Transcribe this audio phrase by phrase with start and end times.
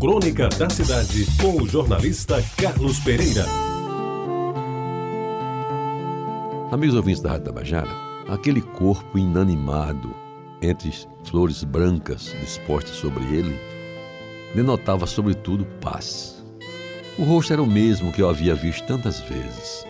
[0.00, 3.44] Crônica da Cidade, com o jornalista Carlos Pereira.
[6.70, 7.90] Amigos ouvintes da Rádio Tabajara,
[8.28, 10.14] aquele corpo inanimado
[10.62, 10.92] entre
[11.24, 13.58] flores brancas dispostas sobre ele
[14.54, 16.44] denotava sobretudo paz.
[17.18, 19.84] O rosto era o mesmo que eu havia visto tantas vezes.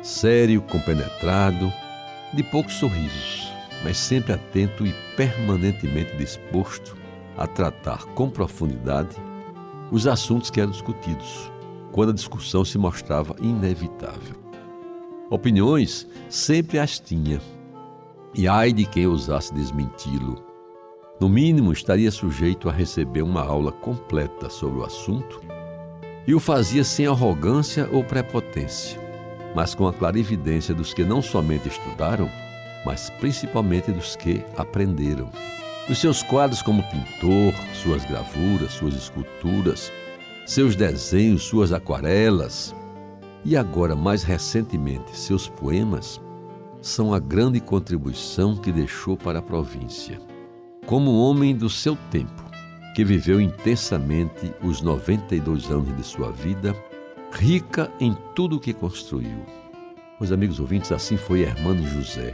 [0.00, 1.72] Sério, compenetrado,
[2.32, 6.96] de poucos sorrisos, mas sempre atento e permanentemente disposto
[7.36, 9.16] a tratar com profundidade
[9.90, 11.50] os assuntos que eram discutidos,
[11.92, 14.36] quando a discussão se mostrava inevitável.
[15.28, 17.40] Opiniões sempre as tinha,
[18.34, 20.44] e ai de quem ousasse desmenti-lo.
[21.20, 25.40] No mínimo, estaria sujeito a receber uma aula completa sobre o assunto
[26.26, 28.98] e o fazia sem arrogância ou prepotência,
[29.54, 32.30] mas com a clarividência dos que não somente estudaram,
[32.86, 35.30] mas principalmente dos que aprenderam.
[35.90, 39.90] Os seus quadros como pintor, suas gravuras, suas esculturas,
[40.46, 42.72] seus desenhos, suas aquarelas
[43.44, 46.20] e agora, mais recentemente, seus poemas
[46.80, 50.20] são a grande contribuição que deixou para a província.
[50.86, 52.44] Como homem do seu tempo,
[52.94, 56.72] que viveu intensamente os 92 anos de sua vida,
[57.32, 59.44] rica em tudo o que construiu.
[60.20, 62.32] Meus amigos ouvintes, assim foi Hermano José,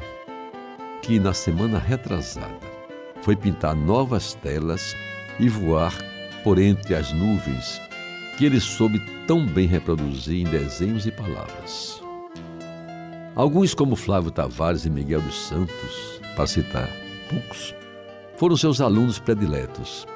[1.01, 2.76] que na semana retrasada
[3.27, 4.95] foi pintar novas telas
[5.41, 5.93] e voar
[6.45, 7.81] por entre as nuvens
[8.39, 12.01] que ele soube tão bem reproduzir em desenhos e palavras.
[13.35, 16.89] Alguns, como Flávio Tavares e Miguel dos Santos, para citar
[17.29, 17.75] poucos,
[18.37, 20.07] foram seus alunos prediletos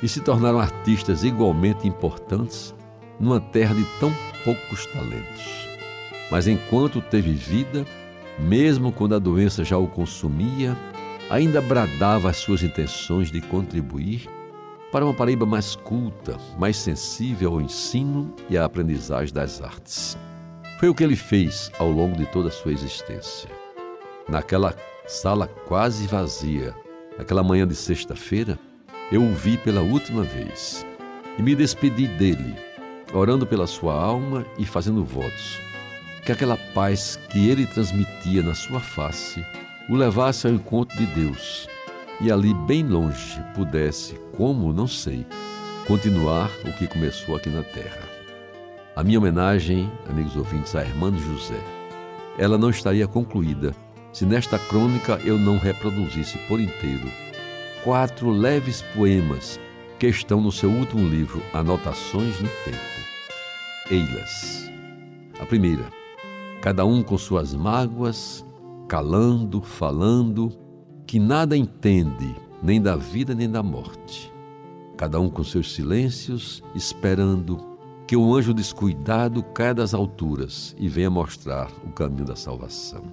[0.00, 2.72] e se tornaram artistas igualmente importantes
[3.18, 5.68] numa terra de tão poucos talentos.
[6.30, 7.84] Mas enquanto teve vida,
[8.38, 10.76] mesmo quando a doença já o consumia,
[11.30, 14.28] ainda bradava as suas intenções de contribuir
[14.90, 20.18] para uma Paraíba mais culta, mais sensível ao ensino e à aprendizagem das artes.
[20.80, 23.48] Foi o que ele fez ao longo de toda a sua existência.
[24.28, 24.74] Naquela
[25.06, 26.74] sala quase vazia,
[27.16, 28.58] naquela manhã de sexta-feira,
[29.12, 30.84] eu o vi pela última vez
[31.38, 32.56] e me despedi dele,
[33.14, 35.60] orando pela sua alma e fazendo votos,
[36.24, 39.44] que aquela paz que ele transmitia na sua face
[39.90, 41.68] o levasse ao encontro de Deus
[42.20, 45.26] e ali bem longe pudesse, como não sei,
[45.86, 48.08] continuar o que começou aqui na terra.
[48.94, 51.58] A minha homenagem, amigos ouvintes, a Irmã José,
[52.38, 53.74] ela não estaria concluída
[54.12, 57.10] se nesta crônica eu não reproduzisse por inteiro
[57.82, 59.58] quatro leves poemas
[59.98, 62.78] que estão no seu último livro, Anotações no Tempo.
[63.90, 64.70] Eilas.
[65.40, 65.84] A primeira,
[66.60, 68.44] cada um com suas mágoas,
[68.90, 70.50] calando, falando,
[71.06, 74.32] que nada entende, nem da vida nem da morte.
[74.96, 77.56] Cada um com seus silêncios, esperando
[78.04, 83.04] que o anjo descuidado caia das alturas e venha mostrar o caminho da salvação.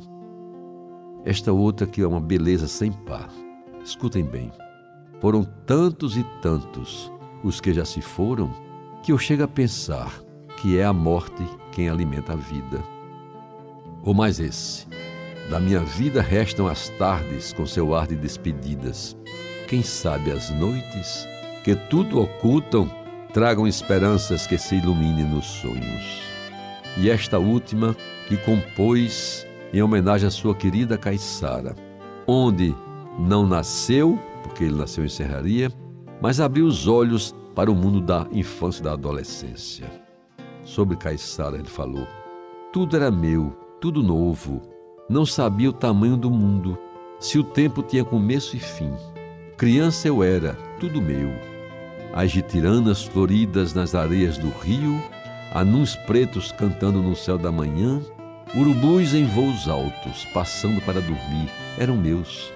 [1.23, 3.29] Esta outra que é uma beleza sem par.
[3.85, 4.51] Escutem bem.
[5.21, 7.11] Foram tantos e tantos
[7.43, 8.49] os que já se foram
[9.03, 10.11] que eu chego a pensar
[10.59, 12.83] que é a morte quem alimenta a vida.
[14.01, 14.96] Ou mais esse.
[15.49, 19.15] Da minha vida restam as tardes com seu ar de despedidas.
[19.67, 21.25] Quem sabe as noites,
[21.63, 22.89] que tudo ocultam,
[23.33, 26.21] tragam esperanças que se iluminem nos sonhos.
[26.97, 27.95] E esta última
[28.27, 31.75] que compôs em homenagem à sua querida Caiçara,
[32.27, 32.75] onde
[33.17, 35.71] não nasceu, porque ele nasceu em Serraria,
[36.21, 39.85] mas abriu os olhos para o mundo da infância e da adolescência.
[40.63, 42.05] Sobre Caiçara ele falou:
[42.73, 44.61] tudo era meu, tudo novo,
[45.09, 46.77] não sabia o tamanho do mundo,
[47.19, 48.91] se o tempo tinha começo e fim.
[49.55, 51.31] Criança eu era, tudo meu.
[52.13, 55.01] As gitiranas floridas nas areias do rio,
[55.53, 58.01] anuns pretos cantando no céu da manhã,
[58.53, 62.51] urubus em voos altos, passando para dormir, eram meus.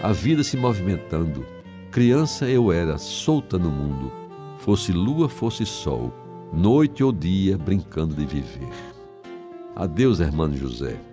[0.00, 1.44] A vida se movimentando.
[1.90, 4.12] Criança eu era, solta no mundo.
[4.58, 6.12] Fosse lua, fosse sol,
[6.52, 8.68] noite ou dia, brincando de viver.
[9.74, 11.07] Adeus, irmão José.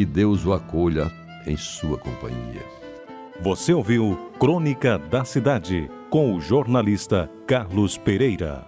[0.00, 1.12] Que Deus o acolha
[1.46, 2.64] em sua companhia.
[3.42, 8.66] Você ouviu Crônica da Cidade com o jornalista Carlos Pereira.